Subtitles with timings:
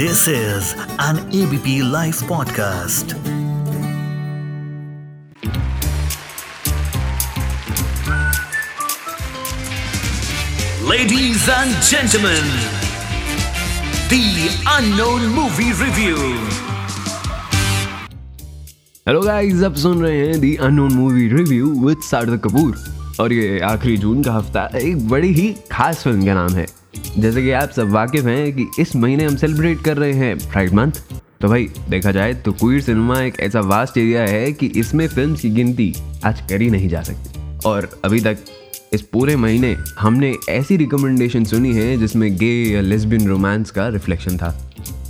[0.00, 3.12] This is an ABP Life podcast.
[10.82, 12.48] Ladies and gentlemen,
[14.08, 14.24] the
[14.78, 16.16] unknown movie review.
[19.06, 22.84] Hello guys आप सुन रहे हैं the unknown movie review with Sarthak Kapoor
[23.20, 27.42] और ये आखिरी जून का हफ़्ता एक बड़ी ही खास फ़िल्म का नाम है जैसे
[27.42, 30.92] कि आप सब वाकिफ हैं कि इस महीने हम सेलिब्रेट कर रहे हैं प्राइड मंथ
[31.40, 35.34] तो भाई, देखा जाए तो क्वीर सिनेमा एक ऐसा वास्ट एरिया है कि इसमें फ़िल्म
[35.34, 38.38] की गिनती आज करी नहीं जा सकती। और अभी तक
[38.92, 44.36] इस पूरे महीने हमने ऐसी रिकमेंडेशन सुनी है जिसमें गे या लेस्बियन रोमांस का रिफ्लेक्शन
[44.36, 44.50] था।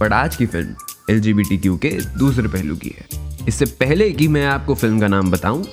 [0.00, 0.74] बट आज की फ़िल्म
[1.10, 3.06] एल के दूसरे पहलू की है।
[3.48, 5.64] इससे पहले कि मैं आपको फ़िल्म का नाम बताऊँ,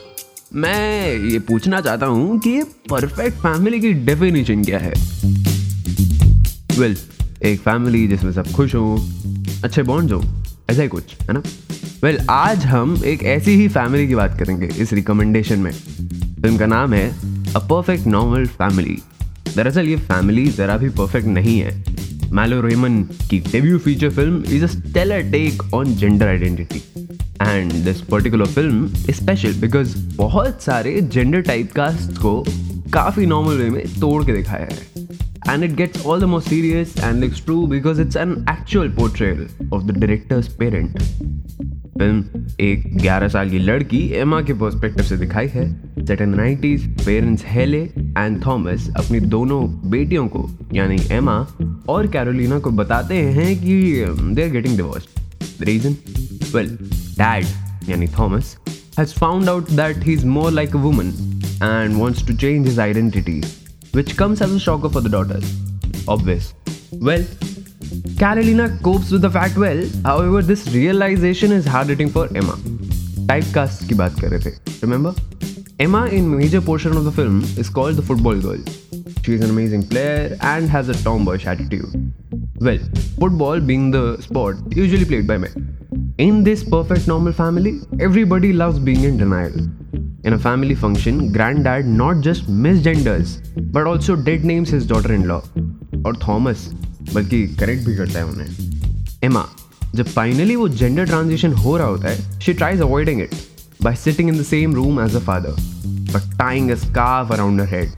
[0.55, 4.93] मैं ये पूछना चाहता हूँ कि ये परफेक्ट फैमिली की डेफिनेशन क्या है?
[6.77, 6.97] वेल
[7.45, 8.95] एक फैमिली जिसमें सब खुश हो
[9.63, 10.21] अच्छे बॉन्ड्स हो
[10.69, 11.41] ऐसा ही कुछ है ना?
[12.03, 16.57] वेल well, आज हम एक ऐसी ही फैमिली की बात करेंगे इस रिकमेंडेशन में। फ़िल्म
[16.57, 17.07] का नाम है
[17.55, 18.97] अ परफेक्ट नॉर्मल फैमिली
[19.55, 21.95] दरअसल ये फैमिली ज़रा भी परफेक्ट नहीं है।
[22.31, 26.81] मैलो रेमन की debut feature film is a stellar take on gender identity
[27.41, 32.43] and this particular film special because बहुत सारे जेंडर टाइप कास्ट को
[32.93, 35.06] काफ़ी नॉर्मल वे में तोड़ के दिखाया है।
[35.47, 39.45] and it gets all the more serious and looks true because it's an actual portrayal
[39.71, 41.03] of the director's parent.
[41.99, 45.65] Film एक 11 साल की लड़की एमा के पर्सपेक्टिव से दिखाई है
[46.07, 47.81] set in 90s parents Hayley
[48.17, 51.37] and Thomas अपनी दोनों बेटियों को, यानी एमा
[51.89, 53.79] और कैरोलिना को बताते हैं कि
[54.35, 55.95] they are getting divorced reason
[56.53, 56.77] well
[57.19, 58.55] dad यानी Thomas
[58.99, 61.13] has found out that he is more like a woman
[61.63, 63.41] and wants to change his identity
[63.97, 65.45] which comes as a shocker for the daughters.
[66.07, 66.53] Obvious.
[66.91, 67.23] Well,
[68.19, 72.57] Carolina copes with the fact well, however, this realization is hard hitting for Emma.
[73.31, 75.13] Typecast ki baat kar rahe remember?
[75.85, 78.61] Emma, in major portion of the film, is called the football girl.
[79.23, 82.13] She is an amazing player and has a tomboyish attitude.
[82.67, 82.79] Well,
[83.23, 85.67] football being the sport usually played by men.
[86.17, 89.59] In this perfect normal family, everybody loves being in denial.
[90.27, 93.29] In a family function, granddad not just misgenders,
[93.75, 95.41] but also dead names his daughter-in-law.
[96.05, 96.69] और Thomas
[97.13, 98.47] बल्कि correct भी करता है उन्हें।
[99.23, 99.45] एमा
[99.95, 103.29] जब finally वो gender transition हो रहा होता है she tries avoiding it
[103.83, 105.55] by sitting in the same room as a father
[105.85, 106.71] but tying
[107.31, 107.91] around head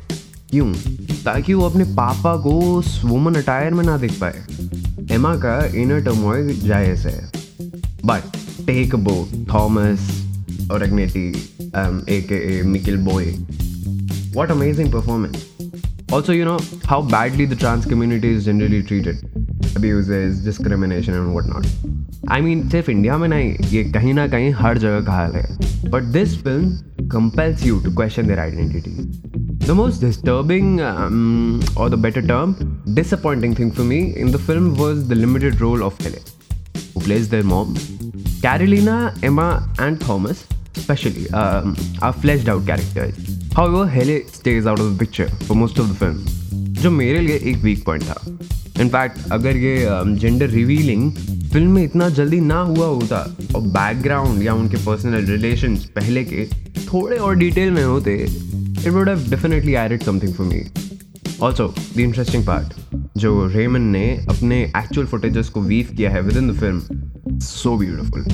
[0.49, 0.73] क्यों?
[1.25, 4.43] ताकि वो अपने पापा को उस वुमन अटायर में ना देख पाए।
[5.11, 7.31] एमा का इनर टर्मोइल जायज़ है।
[8.05, 8.21] बट
[8.65, 10.25] टेक बो थॉमस
[10.71, 11.49] और अग्नेटी
[12.08, 13.32] ए के मिकिल boy
[14.36, 15.42] What amazing performance.
[16.10, 16.58] Also, you know
[16.92, 19.20] how badly the trans community is generally treated.
[19.76, 21.68] Abuses, discrimination and whatnot.
[22.36, 25.90] I mean, सिर्फ इंडिया में नहीं ये कहीं ना कहीं हर जगह का हाल है
[25.90, 28.92] but this film compels you to question their identity.
[29.66, 34.74] The most disturbing, um, or the better term, disappointing thing for me in the film
[34.74, 36.22] was the limited role of Helen,
[36.94, 37.76] who plays their mom.
[38.42, 40.46] Carolina, Emma, and Thomas,
[40.79, 43.15] especially, um, are fleshed out characters.
[43.53, 46.19] However, Hele stays out of the picture for most of the film,
[46.81, 48.21] जो मेरे लिए एक weak point था
[48.81, 49.75] in fact अगर ये
[50.19, 51.11] gender revealing
[51.53, 53.17] film में इतना जल्दी ना हुआ होता
[53.55, 56.45] और बैकग्राउंड या उनके पर्सनल रिलेशन पहले के
[56.85, 60.63] थोड़े और डिटेल में होते it would have definitely added something for me
[61.41, 62.73] also the interesting part
[63.17, 67.08] जो रेमन ने अपने एक्चुअल फुटेजेस को वीव किया है with in the film
[67.41, 68.25] so beautiful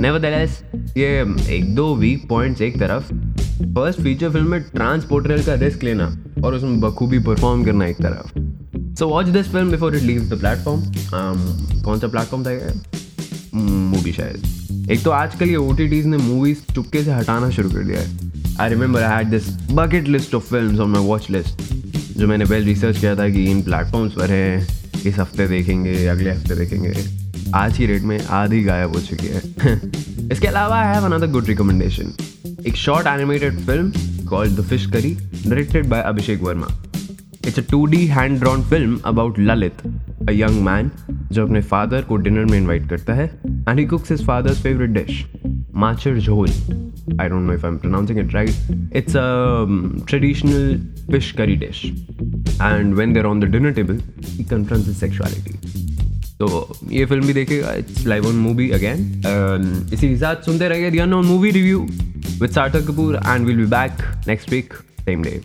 [0.00, 0.62] nevertheless
[0.96, 1.08] ये
[1.50, 3.12] एक, दो वीक पॉइंट्स एक तरफ़।
[3.74, 6.06] फ़र्स्ट फीचर फ़िल्म में ट्रांसपोर्टरल का रिस्क लेना
[6.44, 10.38] और उसमें बखूबी परफॉर्म करना एक तरफ़। So watch this film before it leave the
[10.40, 12.72] platform कौन सा प्लेटफॉर्म था ये?
[13.54, 18.00] मूवी शायद। एक तो आजकल ये ओ ने मूवीज़ चुपके से हटाना शुरू कर दिया
[18.00, 21.62] है। I remember I had this bucket list of film on my watch list
[22.18, 24.66] जो मैंने वेल रिसर्च किया था कि इन प्लेटफॉर्म्स पर हैं,
[25.06, 26.92] इस हफ़्ते देखेंगे, अगले हफ़्ते देखेंगे।
[27.54, 29.38] आज की रेट में आधी गायब हो चुकी है
[30.32, 32.12] इसके अलावा I have another good recommendation
[32.66, 35.14] एक short animated film called the fish curry
[35.46, 36.68] directed by Abhishek Verma
[37.46, 39.82] it's a two D hand drawn film about Lalit
[40.28, 40.90] a young man
[41.32, 44.90] जो अपने फादर को डिनर में इनवाइट करता है and he cooks his father's favourite
[44.90, 45.24] dish
[45.74, 46.50] macher jhol
[47.18, 48.54] I don't know if I'm pronouncing it right.
[48.92, 50.78] It's a um, traditional
[51.10, 51.92] fish curry dish.
[52.60, 55.87] And when they're on the dinner table, he confronts his sexuality.
[56.40, 60.90] तो ये film भी देखेगा it's live on movie again इसी के साथ सुनते रहिए
[60.90, 61.80] the unknown movie review
[62.40, 64.74] with Sarthak Kapoor and will be back next week
[65.04, 65.40] same day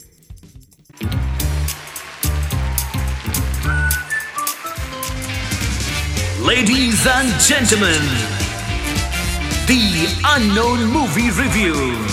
[6.45, 8.01] Ladies and gentlemen,
[9.66, 12.12] the unknown movie review.